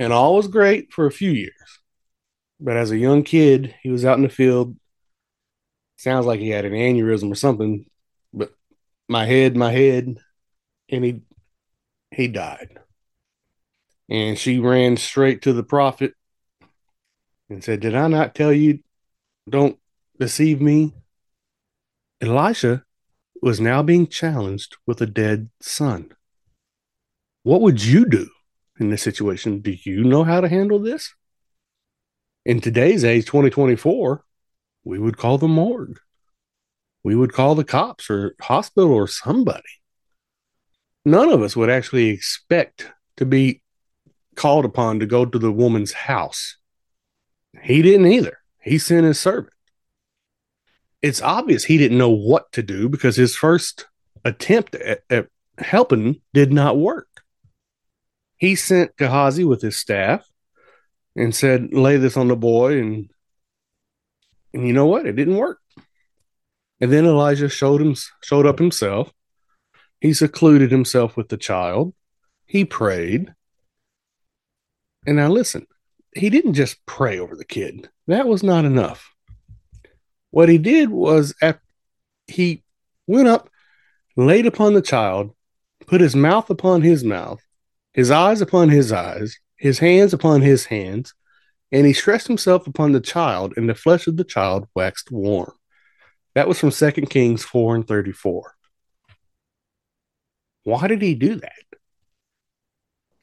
And 0.00 0.12
all 0.12 0.34
was 0.34 0.48
great 0.48 0.92
for 0.92 1.06
a 1.06 1.12
few 1.12 1.30
years. 1.30 1.78
But 2.58 2.76
as 2.76 2.90
a 2.90 2.98
young 2.98 3.22
kid, 3.22 3.76
he 3.84 3.90
was 3.90 4.04
out 4.04 4.16
in 4.16 4.24
the 4.24 4.28
field. 4.28 4.76
Sounds 5.94 6.26
like 6.26 6.40
he 6.40 6.48
had 6.48 6.64
an 6.64 6.72
aneurysm 6.72 7.30
or 7.30 7.36
something. 7.36 7.86
My 9.12 9.26
head, 9.26 9.58
my 9.58 9.70
head, 9.70 10.16
and 10.88 11.04
he 11.04 11.20
he 12.12 12.28
died. 12.28 12.78
And 14.08 14.38
she 14.38 14.58
ran 14.58 14.96
straight 14.96 15.42
to 15.42 15.52
the 15.52 15.62
prophet 15.62 16.14
and 17.50 17.62
said, 17.62 17.80
Did 17.80 17.94
I 17.94 18.08
not 18.08 18.34
tell 18.34 18.54
you 18.54 18.78
don't 19.46 19.78
deceive 20.18 20.62
me? 20.62 20.94
Elisha 22.22 22.84
was 23.42 23.60
now 23.60 23.82
being 23.82 24.06
challenged 24.06 24.78
with 24.86 25.02
a 25.02 25.06
dead 25.06 25.50
son. 25.60 26.14
What 27.42 27.60
would 27.60 27.84
you 27.84 28.06
do 28.06 28.30
in 28.80 28.88
this 28.88 29.02
situation? 29.02 29.60
Do 29.60 29.76
you 29.84 30.04
know 30.04 30.24
how 30.24 30.40
to 30.40 30.48
handle 30.48 30.78
this? 30.78 31.12
In 32.46 32.62
today's 32.62 33.04
age, 33.04 33.26
2024, 33.26 34.24
we 34.84 34.98
would 34.98 35.18
call 35.18 35.36
the 35.36 35.48
morgue. 35.48 36.00
We 37.04 37.16
would 37.16 37.32
call 37.32 37.54
the 37.54 37.64
cops 37.64 38.08
or 38.10 38.34
hospital 38.40 38.92
or 38.92 39.08
somebody. 39.08 39.62
None 41.04 41.30
of 41.30 41.42
us 41.42 41.56
would 41.56 41.70
actually 41.70 42.08
expect 42.08 42.88
to 43.16 43.26
be 43.26 43.62
called 44.36 44.64
upon 44.64 45.00
to 45.00 45.06
go 45.06 45.24
to 45.24 45.38
the 45.38 45.52
woman's 45.52 45.92
house. 45.92 46.56
He 47.60 47.82
didn't 47.82 48.06
either. 48.06 48.38
He 48.60 48.78
sent 48.78 49.06
his 49.06 49.18
servant. 49.18 49.52
It's 51.02 51.20
obvious 51.20 51.64
he 51.64 51.78
didn't 51.78 51.98
know 51.98 52.10
what 52.10 52.52
to 52.52 52.62
do 52.62 52.88
because 52.88 53.16
his 53.16 53.34
first 53.34 53.86
attempt 54.24 54.76
at, 54.76 55.00
at 55.10 55.26
helping 55.58 56.20
did 56.32 56.52
not 56.52 56.78
work. 56.78 57.08
He 58.36 58.54
sent 58.54 58.96
Gehazi 58.96 59.44
with 59.44 59.62
his 59.62 59.76
staff 59.76 60.28
and 61.16 61.34
said, 61.34 61.72
"Lay 61.72 61.96
this 61.96 62.16
on 62.16 62.28
the 62.28 62.36
boy," 62.36 62.78
and 62.78 63.10
and 64.54 64.66
you 64.66 64.72
know 64.72 64.86
what? 64.86 65.06
It 65.06 65.16
didn't 65.16 65.36
work. 65.36 65.61
And 66.82 66.92
then 66.92 67.06
Elijah 67.06 67.48
showed 67.48 67.80
him 67.80 67.94
showed 68.24 68.44
up 68.44 68.58
himself. 68.58 69.12
He 70.00 70.12
secluded 70.12 70.72
himself 70.72 71.16
with 71.16 71.28
the 71.28 71.36
child. 71.36 71.94
He 72.44 72.64
prayed. 72.64 73.32
And 75.06 75.14
now 75.14 75.28
listen, 75.28 75.68
he 76.12 76.28
didn't 76.28 76.54
just 76.54 76.84
pray 76.84 77.20
over 77.20 77.36
the 77.36 77.44
kid. 77.44 77.88
That 78.08 78.26
was 78.26 78.42
not 78.42 78.64
enough. 78.64 79.14
What 80.32 80.48
he 80.48 80.58
did 80.58 80.90
was 80.90 81.34
he 82.26 82.64
went 83.06 83.28
up, 83.28 83.48
laid 84.16 84.46
upon 84.46 84.74
the 84.74 84.82
child, 84.82 85.30
put 85.86 86.00
his 86.00 86.16
mouth 86.16 86.50
upon 86.50 86.82
his 86.82 87.04
mouth, 87.04 87.40
his 87.92 88.10
eyes 88.10 88.40
upon 88.40 88.70
his 88.70 88.90
eyes, 88.90 89.38
his 89.56 89.78
hands 89.78 90.12
upon 90.12 90.40
his 90.40 90.64
hands, 90.64 91.14
and 91.70 91.86
he 91.86 91.92
stretched 91.92 92.26
himself 92.26 92.66
upon 92.66 92.90
the 92.90 93.00
child, 93.00 93.54
and 93.56 93.68
the 93.68 93.74
flesh 93.76 94.08
of 94.08 94.16
the 94.16 94.24
child 94.24 94.66
waxed 94.74 95.12
warm. 95.12 95.52
That 96.34 96.48
was 96.48 96.58
from 96.58 96.70
2 96.70 96.90
Kings 97.06 97.44
4 97.44 97.74
and 97.74 97.86
34. 97.86 98.54
Why 100.64 100.86
did 100.86 101.02
he 101.02 101.14
do 101.14 101.36
that? 101.36 101.52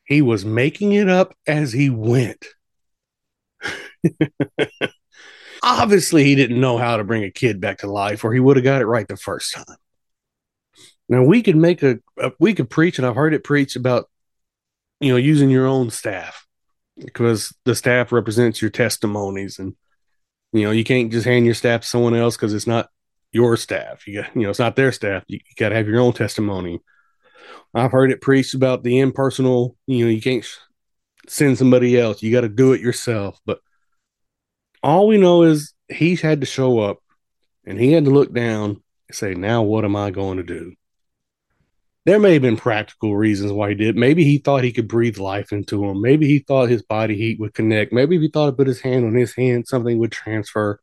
He 0.03 0.21
was 0.21 0.43
making 0.43 0.93
it 0.93 1.09
up 1.09 1.35
as 1.47 1.71
he 1.71 1.89
went. 1.89 2.45
Obviously, 5.63 6.23
he 6.23 6.35
didn't 6.35 6.59
know 6.59 6.77
how 6.77 6.97
to 6.97 7.03
bring 7.03 7.23
a 7.23 7.31
kid 7.31 7.61
back 7.61 7.79
to 7.79 7.91
life, 7.91 8.23
or 8.23 8.33
he 8.33 8.39
would 8.39 8.57
have 8.57 8.63
got 8.63 8.81
it 8.81 8.85
right 8.87 9.07
the 9.07 9.17
first 9.17 9.53
time. 9.53 9.77
Now 11.07 11.23
we 11.23 11.41
could 11.41 11.55
make 11.55 11.83
a, 11.83 11.99
a 12.17 12.31
we 12.39 12.53
could 12.53 12.69
preach, 12.69 12.97
and 12.97 13.05
I've 13.05 13.15
heard 13.15 13.33
it 13.33 13.43
preached 13.43 13.75
about 13.75 14.09
you 14.99 15.11
know 15.11 15.17
using 15.17 15.49
your 15.49 15.65
own 15.65 15.89
staff 15.89 16.47
because 16.97 17.53
the 17.65 17.75
staff 17.75 18.11
represents 18.11 18.61
your 18.61 18.71
testimonies, 18.71 19.59
and 19.59 19.75
you 20.53 20.63
know 20.63 20.71
you 20.71 20.83
can't 20.83 21.11
just 21.11 21.25
hand 21.25 21.45
your 21.45 21.55
staff 21.55 21.81
to 21.81 21.87
someone 21.87 22.15
else 22.15 22.37
because 22.37 22.53
it's 22.53 22.67
not 22.67 22.89
your 23.31 23.57
staff. 23.57 24.07
You 24.07 24.21
got 24.21 24.35
you 24.35 24.43
know 24.43 24.49
it's 24.49 24.59
not 24.59 24.75
their 24.75 24.91
staff. 24.91 25.23
You, 25.27 25.37
you 25.37 25.55
got 25.57 25.69
to 25.69 25.75
have 25.75 25.87
your 25.87 26.01
own 26.01 26.13
testimony. 26.13 26.79
I've 27.73 27.91
heard 27.91 28.11
it 28.11 28.21
preached 28.21 28.55
about 28.55 28.83
the 28.83 28.99
impersonal. 28.99 29.75
You 29.87 30.05
know 30.05 30.11
you 30.11 30.21
can't 30.21 30.45
send 31.27 31.57
somebody 31.57 31.97
else. 31.99 32.21
You 32.21 32.31
got 32.31 32.41
to 32.41 32.49
do 32.49 32.73
it 32.73 32.81
yourself. 32.81 33.39
But 33.45 33.59
all 34.83 35.07
we 35.07 35.17
know 35.17 35.43
is 35.43 35.73
he 35.87 36.15
had 36.15 36.41
to 36.41 36.47
show 36.47 36.79
up 36.79 36.99
and 37.65 37.79
he 37.79 37.91
had 37.91 38.05
to 38.05 38.11
look 38.11 38.33
down 38.33 38.81
and 39.07 39.15
say, 39.15 39.33
Now 39.33 39.63
what 39.63 39.85
am 39.85 39.95
I 39.95 40.11
going 40.11 40.37
to 40.37 40.43
do? 40.43 40.73
There 42.05 42.19
may 42.19 42.33
have 42.33 42.41
been 42.41 42.57
practical 42.57 43.15
reasons 43.15 43.51
why 43.51 43.69
he 43.69 43.75
did. 43.75 43.95
Maybe 43.95 44.23
he 44.23 44.37
thought 44.39 44.63
he 44.63 44.71
could 44.71 44.87
breathe 44.87 45.19
life 45.19 45.51
into 45.51 45.85
him. 45.85 46.01
Maybe 46.01 46.27
he 46.27 46.39
thought 46.39 46.69
his 46.69 46.81
body 46.81 47.15
heat 47.15 47.39
would 47.39 47.53
connect. 47.53 47.93
Maybe 47.93 48.15
if 48.15 48.21
he 48.21 48.29
thought 48.29 48.47
to 48.47 48.53
put 48.53 48.67
his 48.67 48.81
hand 48.81 49.05
on 49.05 49.13
his 49.13 49.35
hand, 49.35 49.67
something 49.67 49.99
would 49.99 50.11
transfer. 50.11 50.79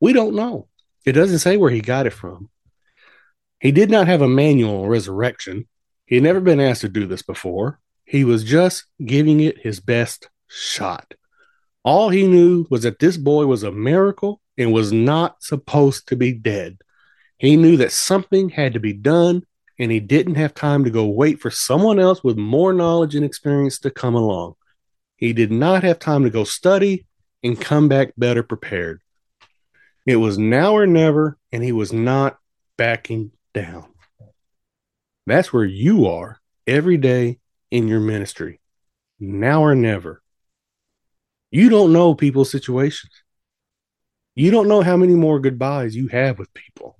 We 0.00 0.12
don't 0.12 0.34
know. 0.34 0.68
It 1.06 1.12
doesn't 1.12 1.38
say 1.38 1.56
where 1.56 1.70
he 1.70 1.80
got 1.80 2.06
it 2.06 2.12
from. 2.12 2.50
He 3.60 3.70
did 3.70 3.90
not 3.90 4.08
have 4.08 4.22
a 4.22 4.28
manual 4.28 4.82
on 4.82 4.88
resurrection. 4.88 5.68
He 6.04 6.16
had 6.16 6.24
never 6.24 6.40
been 6.40 6.60
asked 6.60 6.80
to 6.82 6.88
do 6.88 7.06
this 7.06 7.22
before. 7.22 7.78
He 8.04 8.24
was 8.24 8.44
just 8.44 8.84
giving 9.04 9.40
it 9.40 9.58
his 9.58 9.80
best 9.80 10.28
shot. 10.48 11.14
All 11.84 12.08
he 12.08 12.26
knew 12.26 12.66
was 12.70 12.82
that 12.82 12.98
this 12.98 13.16
boy 13.16 13.46
was 13.46 13.62
a 13.62 13.70
miracle 13.70 14.40
and 14.58 14.72
was 14.72 14.92
not 14.92 15.42
supposed 15.42 16.08
to 16.08 16.16
be 16.16 16.32
dead. 16.32 16.78
He 17.38 17.56
knew 17.56 17.76
that 17.76 17.92
something 17.92 18.48
had 18.48 18.72
to 18.72 18.80
be 18.80 18.92
done, 18.92 19.44
and 19.78 19.92
he 19.92 20.00
didn't 20.00 20.34
have 20.34 20.54
time 20.54 20.84
to 20.84 20.90
go 20.90 21.06
wait 21.06 21.40
for 21.40 21.50
someone 21.50 22.00
else 22.00 22.24
with 22.24 22.36
more 22.36 22.72
knowledge 22.72 23.14
and 23.14 23.24
experience 23.24 23.78
to 23.80 23.90
come 23.90 24.14
along. 24.14 24.54
He 25.16 25.32
did 25.32 25.52
not 25.52 25.84
have 25.84 25.98
time 25.98 26.24
to 26.24 26.30
go 26.30 26.44
study 26.44 27.06
and 27.44 27.60
come 27.60 27.88
back 27.88 28.12
better 28.16 28.42
prepared. 28.42 29.02
It 30.06 30.16
was 30.16 30.38
now 30.38 30.76
or 30.76 30.86
never, 30.86 31.36
and 31.52 31.62
he 31.62 31.72
was 31.72 31.92
not 31.92 32.38
backing 32.78 33.32
down. 33.52 33.86
That's 35.26 35.52
where 35.52 35.64
you 35.64 36.06
are 36.06 36.40
every 36.66 36.96
day 36.96 37.40
in 37.72 37.88
your 37.88 38.00
ministry. 38.00 38.60
Now 39.18 39.62
or 39.62 39.74
never. 39.74 40.22
You 41.50 41.68
don't 41.68 41.92
know 41.92 42.14
people's 42.14 42.50
situations. 42.50 43.12
You 44.36 44.50
don't 44.50 44.68
know 44.68 44.82
how 44.82 44.96
many 44.96 45.14
more 45.14 45.40
goodbyes 45.40 45.96
you 45.96 46.08
have 46.08 46.38
with 46.38 46.54
people. 46.54 46.98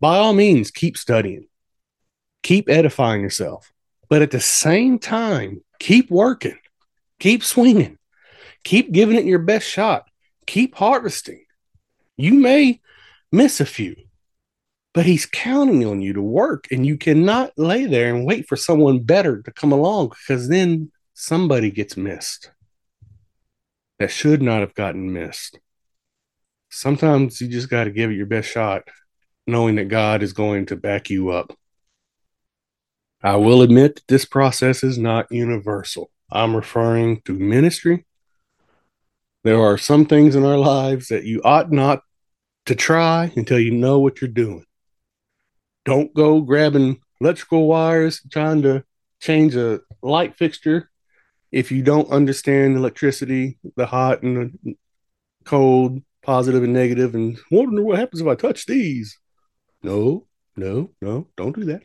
By 0.00 0.18
all 0.18 0.32
means, 0.32 0.70
keep 0.70 0.96
studying, 0.96 1.46
keep 2.42 2.68
edifying 2.68 3.22
yourself. 3.22 3.72
But 4.08 4.22
at 4.22 4.30
the 4.30 4.40
same 4.40 4.98
time, 4.98 5.62
keep 5.78 6.10
working, 6.10 6.58
keep 7.20 7.44
swinging, 7.44 7.98
keep 8.64 8.92
giving 8.92 9.16
it 9.16 9.24
your 9.24 9.38
best 9.38 9.68
shot, 9.68 10.08
keep 10.46 10.74
harvesting. 10.74 11.45
You 12.16 12.34
may 12.34 12.80
miss 13.30 13.60
a 13.60 13.66
few, 13.66 13.96
but 14.94 15.06
he's 15.06 15.26
counting 15.26 15.84
on 15.84 16.00
you 16.00 16.14
to 16.14 16.22
work, 16.22 16.68
and 16.70 16.86
you 16.86 16.96
cannot 16.96 17.52
lay 17.56 17.86
there 17.86 18.14
and 18.14 18.26
wait 18.26 18.48
for 18.48 18.56
someone 18.56 19.00
better 19.00 19.42
to 19.42 19.52
come 19.52 19.72
along 19.72 20.08
because 20.08 20.48
then 20.48 20.90
somebody 21.14 21.70
gets 21.70 21.96
missed 21.96 22.50
that 23.98 24.10
should 24.10 24.42
not 24.42 24.60
have 24.60 24.74
gotten 24.74 25.12
missed. 25.12 25.58
Sometimes 26.70 27.40
you 27.40 27.48
just 27.48 27.70
got 27.70 27.84
to 27.84 27.90
give 27.90 28.10
it 28.10 28.16
your 28.16 28.26
best 28.26 28.50
shot, 28.50 28.88
knowing 29.46 29.76
that 29.76 29.88
God 29.88 30.22
is 30.22 30.32
going 30.32 30.66
to 30.66 30.76
back 30.76 31.10
you 31.10 31.30
up. 31.30 31.56
I 33.22 33.36
will 33.36 33.62
admit 33.62 33.96
that 33.96 34.06
this 34.08 34.24
process 34.24 34.82
is 34.84 34.98
not 34.98 35.30
universal. 35.32 36.10
I'm 36.30 36.54
referring 36.54 37.22
to 37.22 37.32
ministry. 37.32 38.04
There 39.44 39.60
are 39.60 39.78
some 39.78 40.06
things 40.06 40.34
in 40.34 40.44
our 40.44 40.58
lives 40.58 41.08
that 41.08 41.24
you 41.24 41.40
ought 41.44 41.70
not 41.70 42.02
to 42.66 42.74
try 42.74 43.32
until 43.36 43.58
you 43.58 43.70
know 43.72 43.98
what 43.98 44.20
you're 44.20 44.28
doing. 44.28 44.64
Don't 45.84 46.12
go 46.14 46.40
grabbing 46.40 47.00
electrical 47.20 47.66
wires, 47.66 48.20
trying 48.30 48.62
to 48.62 48.84
change 49.20 49.56
a 49.56 49.80
light 50.02 50.36
fixture 50.36 50.90
if 51.52 51.70
you 51.70 51.82
don't 51.82 52.10
understand 52.10 52.76
electricity, 52.76 53.58
the 53.76 53.86
hot 53.86 54.22
and 54.22 54.58
the 54.64 54.74
cold, 55.44 56.02
positive 56.22 56.64
and 56.64 56.72
negative, 56.72 57.14
and 57.14 57.38
wonder 57.50 57.82
what 57.82 57.98
happens 57.98 58.20
if 58.20 58.26
I 58.26 58.34
touch 58.34 58.66
these. 58.66 59.16
No, 59.82 60.26
no, 60.56 60.90
no, 61.00 61.28
don't 61.36 61.54
do 61.54 61.64
that. 61.66 61.82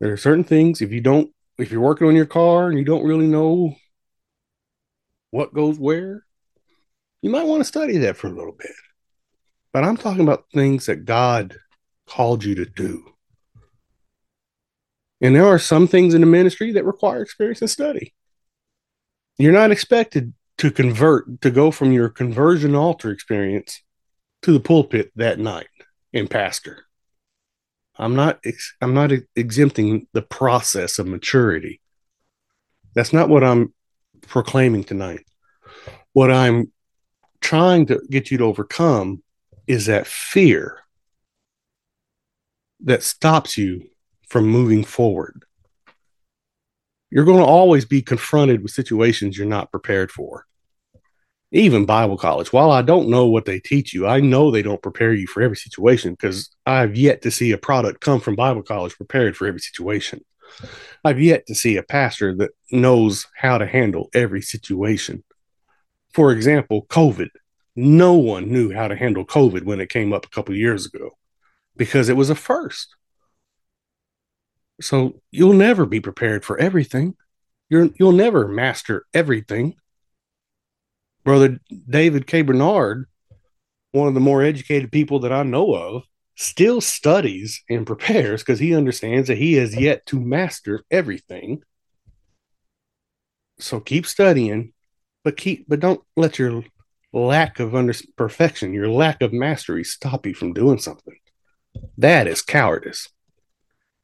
There 0.00 0.12
are 0.12 0.16
certain 0.16 0.44
things 0.44 0.80
if 0.80 0.90
you 0.90 1.00
don't, 1.00 1.30
if 1.58 1.70
you're 1.70 1.80
working 1.80 2.06
on 2.06 2.16
your 2.16 2.26
car 2.26 2.68
and 2.68 2.78
you 2.78 2.84
don't 2.84 3.04
really 3.04 3.26
know 3.26 3.76
what 5.30 5.52
goes 5.52 5.78
where, 5.78 6.24
you 7.20 7.30
might 7.30 7.46
want 7.46 7.60
to 7.60 7.64
study 7.64 7.98
that 7.98 8.16
for 8.16 8.28
a 8.28 8.34
little 8.34 8.52
bit. 8.52 8.70
But 9.72 9.84
I'm 9.84 9.96
talking 9.96 10.22
about 10.22 10.46
things 10.52 10.86
that 10.86 11.04
God 11.04 11.56
called 12.06 12.44
you 12.44 12.54
to 12.56 12.64
do. 12.64 13.04
And 15.20 15.34
there 15.34 15.46
are 15.46 15.58
some 15.58 15.88
things 15.88 16.14
in 16.14 16.20
the 16.20 16.26
ministry 16.26 16.72
that 16.72 16.84
require 16.84 17.22
experience 17.22 17.60
and 17.60 17.70
study. 17.70 18.14
You're 19.36 19.52
not 19.52 19.70
expected 19.70 20.32
to 20.58 20.70
convert, 20.70 21.40
to 21.42 21.50
go 21.50 21.70
from 21.70 21.92
your 21.92 22.08
conversion 22.08 22.74
altar 22.74 23.10
experience 23.10 23.82
to 24.42 24.52
the 24.52 24.60
pulpit 24.60 25.10
that 25.16 25.38
night 25.38 25.68
and 26.12 26.30
pastor. 26.30 26.84
I'm 27.96 28.14
not 28.14 28.40
I'm 28.80 28.94
not 28.94 29.10
exempting 29.34 30.06
the 30.12 30.22
process 30.22 30.98
of 30.98 31.06
maturity. 31.06 31.80
That's 32.94 33.12
not 33.12 33.28
what 33.28 33.42
I'm 33.42 33.74
proclaiming 34.22 34.84
tonight. 34.84 35.24
What 36.12 36.30
I'm 36.30 36.72
trying 37.40 37.86
to 37.86 38.00
get 38.08 38.30
you 38.30 38.38
to 38.38 38.44
overcome 38.44 39.22
is 39.68 39.86
that 39.86 40.06
fear 40.06 40.80
that 42.80 43.02
stops 43.02 43.58
you 43.58 43.88
from 44.26 44.46
moving 44.46 44.82
forward. 44.82 45.44
You're 47.10 47.26
going 47.26 47.38
to 47.38 47.44
always 47.44 47.84
be 47.84 48.02
confronted 48.02 48.62
with 48.62 48.72
situations 48.72 49.36
you're 49.36 49.46
not 49.46 49.70
prepared 49.70 50.10
for. 50.10 50.46
Even 51.50 51.86
Bible 51.86 52.18
college, 52.18 52.52
while 52.52 52.70
I 52.70 52.82
don't 52.82 53.08
know 53.08 53.26
what 53.26 53.46
they 53.46 53.58
teach 53.58 53.94
you, 53.94 54.06
I 54.06 54.20
know 54.20 54.50
they 54.50 54.62
don't 54.62 54.82
prepare 54.82 55.14
you 55.14 55.26
for 55.26 55.42
every 55.42 55.56
situation 55.56 56.12
because 56.12 56.50
I've 56.66 56.96
yet 56.96 57.22
to 57.22 57.30
see 57.30 57.52
a 57.52 57.58
product 57.58 58.00
come 58.00 58.20
from 58.20 58.36
Bible 58.36 58.62
college 58.62 58.96
prepared 58.96 59.36
for 59.36 59.46
every 59.46 59.60
situation. 59.60 60.24
I've 61.04 61.20
yet 61.20 61.46
to 61.46 61.54
see 61.54 61.76
a 61.76 61.82
pastor 61.82 62.34
that 62.36 62.50
knows 62.70 63.26
how 63.34 63.58
to 63.58 63.66
handle 63.66 64.10
every 64.14 64.42
situation. 64.42 65.24
For 66.12 66.32
example, 66.32 66.86
COVID. 66.90 67.28
No 67.80 68.14
one 68.14 68.50
knew 68.50 68.72
how 68.72 68.88
to 68.88 68.96
handle 68.96 69.24
COVID 69.24 69.62
when 69.62 69.80
it 69.80 69.88
came 69.88 70.12
up 70.12 70.26
a 70.26 70.30
couple 70.30 70.52
years 70.52 70.84
ago 70.84 71.10
because 71.76 72.08
it 72.08 72.16
was 72.16 72.28
a 72.28 72.34
first. 72.34 72.96
So 74.80 75.22
you'll 75.30 75.52
never 75.52 75.86
be 75.86 76.00
prepared 76.00 76.44
for 76.44 76.58
everything. 76.58 77.14
You're, 77.68 77.90
you'll 77.96 78.10
never 78.10 78.48
master 78.48 79.04
everything. 79.14 79.76
Brother 81.22 81.60
David 81.88 82.26
K. 82.26 82.42
Bernard, 82.42 83.06
one 83.92 84.08
of 84.08 84.14
the 84.14 84.18
more 84.18 84.42
educated 84.42 84.90
people 84.90 85.20
that 85.20 85.32
I 85.32 85.44
know 85.44 85.72
of, 85.72 86.02
still 86.34 86.80
studies 86.80 87.62
and 87.70 87.86
prepares 87.86 88.42
because 88.42 88.58
he 88.58 88.74
understands 88.74 89.28
that 89.28 89.38
he 89.38 89.52
has 89.52 89.76
yet 89.76 90.04
to 90.06 90.18
master 90.18 90.82
everything. 90.90 91.62
So 93.60 93.78
keep 93.78 94.04
studying, 94.04 94.72
but 95.22 95.36
keep 95.36 95.68
but 95.68 95.78
don't 95.78 96.00
let 96.16 96.40
your 96.40 96.64
lack 97.12 97.58
of 97.60 97.74
under 97.74 97.94
perfection, 98.16 98.72
your 98.72 98.88
lack 98.88 99.22
of 99.22 99.32
mastery 99.32 99.84
stop 99.84 100.26
you 100.26 100.34
from 100.34 100.52
doing 100.52 100.78
something. 100.78 101.16
That 101.96 102.26
is 102.26 102.42
cowardice. 102.42 103.08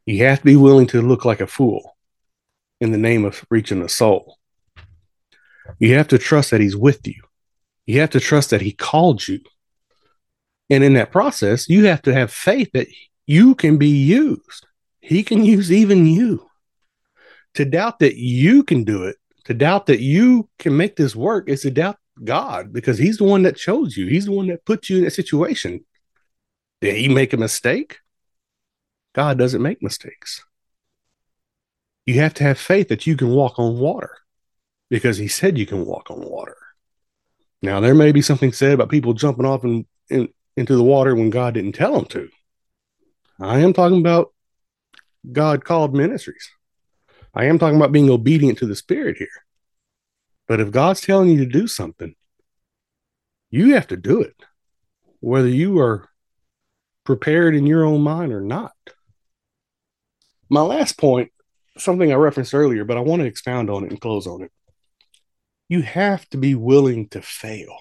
You 0.06 0.25
have 0.25 0.40
to 0.40 0.44
be 0.44 0.56
willing 0.56 0.87
to 0.88 1.02
look 1.02 1.25
like 1.25 1.40
a 1.40 1.46
fool 1.46 1.96
in 2.80 2.92
the 2.92 2.99
name 2.99 3.25
of 3.25 3.44
reaching 3.50 3.82
a 3.82 3.88
soul. 3.88 4.38
You 5.78 5.94
have 5.94 6.08
to 6.08 6.18
trust 6.18 6.50
that 6.50 6.61
he's 6.61 6.76
with 6.76 7.06
you. 7.06 7.23
You 7.87 8.00
have 8.00 8.11
to 8.11 8.20
trust 8.20 8.50
that 8.50 8.61
he 8.61 8.73
called 8.73 9.26
you. 9.26 9.40
And 10.70 10.82
in 10.82 10.94
that 10.94 11.12
process, 11.12 11.68
you 11.68 11.87
have 11.87 12.02
to 12.02 12.14
have 12.14 12.32
faith 12.32 12.70
that 12.73 12.88
you 13.26 13.54
can 13.54 13.78
be 13.78 13.88
used. 13.88 14.66
He 15.00 15.23
can 15.23 15.44
use 15.44 15.70
even 15.70 16.06
you. 16.06 16.49
To 17.54 17.64
doubt 17.64 18.00
that 18.00 18.16
you 18.16 18.64
can 18.64 18.84
do 18.84 19.04
it, 19.04 19.16
to 19.44 19.54
doubt 19.54 19.87
that 19.87 20.00
you 20.00 20.49
can 20.58 20.76
make 20.76 20.96
this 20.96 21.14
work 21.14 21.49
is 21.49 21.62
to 21.62 21.70
doubt 21.70 21.96
God 22.23 22.73
because 22.73 22.99
he's 22.99 23.18
the 23.18 23.25
one 23.25 23.42
that 23.42 23.56
chose 23.56 23.97
you. 23.97 24.06
He's 24.06 24.26
the 24.26 24.33
one 24.33 24.49
that 24.49 24.64
put 24.64 24.88
you 24.88 24.99
in 24.99 25.04
that 25.04 25.12
situation. 25.12 25.85
Did 26.80 26.97
he 26.97 27.09
make 27.09 27.33
a 27.33 27.37
mistake? 27.37 27.99
God 29.14 29.38
doesn't 29.38 29.62
make 29.62 29.83
mistakes. 29.83 30.44
You 32.06 32.21
have 32.21 32.35
to 32.35 32.44
have 32.44 32.59
faith 32.59 32.88
that 32.88 33.06
you 33.06 33.16
can 33.16 33.30
walk 33.30 33.59
on 33.59 33.78
water 33.78 34.18
because 34.90 35.16
he 35.16 35.28
said 35.28 35.56
you 35.56 35.66
can 35.66 35.87
walk 35.87 36.11
on 36.11 36.21
water. 36.21 36.56
Now, 37.62 37.80
there 37.80 37.95
may 37.95 38.12
be 38.12 38.21
something 38.21 38.52
said 38.52 38.73
about 38.73 38.91
people 38.91 39.15
jumping 39.15 39.47
off 39.47 39.65
in, 39.65 39.86
in, 40.10 40.28
into 40.56 40.76
the 40.76 40.82
water 40.82 41.15
when 41.15 41.30
God 41.30 41.54
didn't 41.54 41.73
tell 41.73 41.95
them 41.95 42.04
to. 42.06 42.28
I 43.41 43.60
am 43.60 43.73
talking 43.73 44.00
about 44.00 44.34
God 45.32 45.65
called 45.65 45.95
ministries. 45.95 46.50
I 47.34 47.47
am 47.47 47.58
talking 47.58 47.76
about 47.76 47.93
being 47.93 48.10
obedient 48.10 48.58
to 48.58 48.67
the 48.67 48.76
Spirit 48.76 49.17
here. 49.17 49.28
But 50.47 50.61
if 50.61 50.71
God's 50.71 51.00
telling 51.00 51.30
you 51.30 51.39
to 51.39 51.47
do 51.47 51.67
something, 51.67 52.15
you 53.50 53.75
have 53.75 53.87
to 53.89 53.97
do 53.97 54.21
it, 54.21 54.37
whether 55.21 55.49
you 55.49 55.78
are 55.78 56.09
prepared 57.04 57.54
in 57.54 57.67
your 57.67 57.85
own 57.85 58.02
mind 58.02 58.33
or 58.33 58.41
not. 58.41 58.73
My 60.49 60.63
last 60.63 60.99
point, 60.99 61.30
something 61.78 62.13
I 62.13 62.17
referenced 62.17 62.54
earlier, 62.54 62.85
but 62.85 62.97
I 62.97 63.00
want 63.00 63.23
to 63.23 63.26
expound 63.26 63.71
on 63.71 63.85
it 63.85 63.91
and 63.91 64.00
close 64.00 64.26
on 64.26 64.43
it. 64.43 64.52
You 65.69 65.83
have 65.83 66.28
to 66.30 66.37
be 66.37 66.54
willing 66.54 67.09
to 67.11 67.23
fail. 67.23 67.76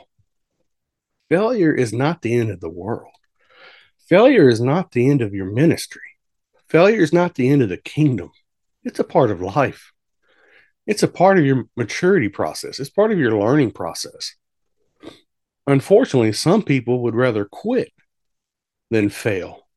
Failure 1.30 1.73
is 1.73 1.93
not 1.93 2.21
the 2.21 2.34
end 2.36 2.49
of 2.49 2.60
the 2.60 2.69
world. 2.69 3.12
Failure 4.08 4.49
is 4.49 4.62
not 4.62 4.91
the 4.91 5.10
end 5.10 5.21
of 5.21 5.34
your 5.34 5.45
ministry. 5.45 6.02
Failure 6.67 7.02
is 7.02 7.13
not 7.13 7.36
the 7.36 7.49
end 7.49 7.62
of 7.62 7.69
the 7.69 7.78
kingdom. 7.78 8.32
It's 8.84 8.99
a 8.99 9.04
part 9.04 9.32
of 9.32 9.41
life. 9.41 9.92
It's 10.86 11.04
a 11.04 11.08
part 11.08 11.39
of 11.39 11.46
your 11.46 11.65
maturity 11.76 12.30
process. 12.30 12.80
It's 12.80 12.89
part 12.89 13.12
of 13.12 13.19
your 13.19 13.38
learning 13.38 13.72
process. 13.72 14.36
Unfortunately, 15.65 16.34
some 16.34 16.62
people 16.62 17.02
would 17.04 17.15
rather 17.15 17.46
quit 17.46 17.91
than 18.91 19.10
fail. 19.10 19.67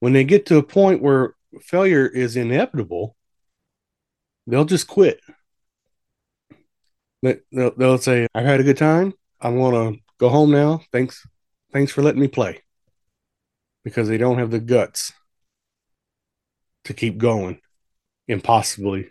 When 0.00 0.12
they 0.12 0.24
get 0.24 0.46
to 0.46 0.56
a 0.56 0.62
point 0.62 1.02
where 1.02 1.34
failure 1.60 2.06
is 2.06 2.36
inevitable, 2.36 3.16
they'll 4.46 4.64
just 4.64 4.88
quit. 4.88 5.20
They'll, 7.22 7.72
they'll 7.76 7.98
say, 7.98 8.26
I've 8.34 8.46
had 8.46 8.60
a 8.60 8.64
good 8.64 8.78
time. 8.78 9.12
I'm 9.40 9.56
going 9.56 9.94
to 9.94 10.00
go 10.18 10.30
home 10.30 10.50
now. 10.50 10.80
Thanks. 10.90 11.24
Thanks 11.72 11.92
for 11.92 12.02
letting 12.02 12.20
me 12.20 12.28
play. 12.28 12.62
Because 13.84 14.08
they 14.08 14.18
don't 14.18 14.38
have 14.38 14.50
the 14.50 14.58
guts 14.58 15.12
to 16.84 16.94
keep 16.94 17.18
going 17.18 17.60
and 18.26 18.42
possibly 18.42 19.10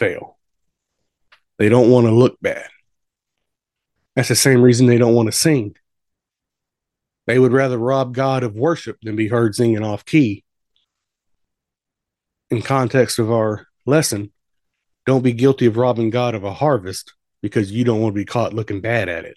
fail. 0.00 0.38
They 1.58 1.68
don't 1.68 1.90
want 1.90 2.06
to 2.06 2.12
look 2.12 2.38
bad. 2.40 2.66
That's 4.16 4.30
the 4.30 4.34
same 4.34 4.62
reason 4.62 4.86
they 4.86 4.98
don't 4.98 5.14
want 5.14 5.26
to 5.26 5.32
sing. 5.32 5.76
They 7.26 7.38
would 7.38 7.52
rather 7.52 7.78
rob 7.78 8.14
God 8.14 8.42
of 8.42 8.56
worship 8.56 8.96
than 9.02 9.14
be 9.14 9.28
heard 9.28 9.54
singing 9.54 9.84
off 9.84 10.04
key. 10.04 10.42
In 12.50 12.62
context 12.62 13.18
of 13.18 13.30
our 13.30 13.66
lesson, 13.86 14.32
don't 15.06 15.22
be 15.22 15.32
guilty 15.32 15.66
of 15.66 15.76
robbing 15.76 16.10
God 16.10 16.34
of 16.34 16.44
a 16.44 16.52
harvest 16.52 17.12
because 17.42 17.70
you 17.70 17.84
don't 17.84 18.00
want 18.00 18.14
to 18.14 18.20
be 18.20 18.24
caught 18.24 18.54
looking 18.54 18.80
bad 18.80 19.08
at 19.08 19.24
it. 19.24 19.36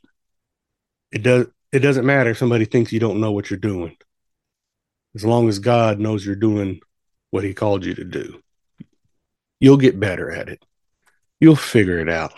It 1.11 1.23
does 1.23 1.47
it 1.71 1.79
doesn't 1.79 2.05
matter 2.05 2.29
if 2.31 2.37
somebody 2.37 2.65
thinks 2.65 2.91
you 2.91 2.99
don't 2.99 3.19
know 3.19 3.31
what 3.31 3.49
you're 3.49 3.59
doing. 3.59 3.97
As 5.15 5.25
long 5.25 5.49
as 5.49 5.59
God 5.59 5.99
knows 5.99 6.25
you're 6.25 6.35
doing 6.35 6.79
what 7.31 7.43
he 7.43 7.53
called 7.53 7.85
you 7.85 7.95
to 7.95 8.03
do. 8.03 8.42
You'll 9.63 9.77
get 9.77 9.97
better 9.97 10.29
at 10.29 10.49
it. 10.49 10.61
You'll 11.39 11.55
figure 11.55 11.99
it 11.99 12.09
out. 12.09 12.33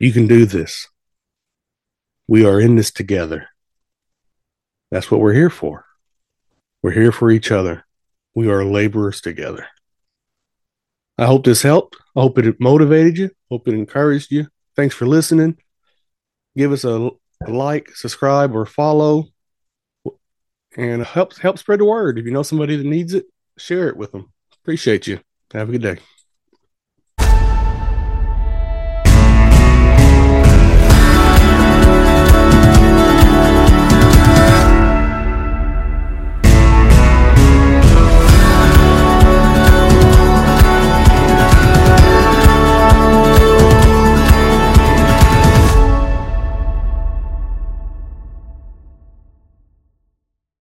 You 0.00 0.12
can 0.12 0.26
do 0.26 0.44
this. 0.44 0.88
We 2.26 2.44
are 2.44 2.58
in 2.58 2.74
this 2.74 2.90
together. 2.90 3.46
That's 4.90 5.12
what 5.12 5.20
we're 5.20 5.32
here 5.32 5.50
for. 5.50 5.84
We're 6.82 6.90
here 6.90 7.12
for 7.12 7.30
each 7.30 7.52
other. 7.52 7.86
We 8.34 8.48
are 8.48 8.64
laborers 8.64 9.20
together. 9.20 9.68
I 11.16 11.26
hope 11.26 11.44
this 11.44 11.62
helped. 11.62 11.94
I 12.16 12.22
hope 12.22 12.36
it 12.40 12.60
motivated 12.60 13.16
you. 13.16 13.30
Hope 13.52 13.68
it 13.68 13.74
encouraged 13.74 14.32
you. 14.32 14.48
Thanks 14.74 14.96
for 14.96 15.06
listening. 15.06 15.58
Give 16.56 16.72
us 16.72 16.82
a, 16.82 17.10
like, 17.46 17.90
subscribe, 17.94 18.52
or 18.52 18.66
follow, 18.66 19.28
and 20.76 21.04
help 21.04 21.38
help 21.38 21.60
spread 21.60 21.78
the 21.78 21.84
word. 21.84 22.18
If 22.18 22.24
you 22.24 22.32
know 22.32 22.42
somebody 22.42 22.74
that 22.74 22.84
needs 22.84 23.14
it, 23.14 23.26
share 23.56 23.86
it 23.86 23.96
with 23.96 24.10
them. 24.10 24.32
Appreciate 24.64 25.06
you. 25.06 25.20
Have 25.52 25.68
a 25.68 25.72
good 25.72 25.82
day. 25.82 25.98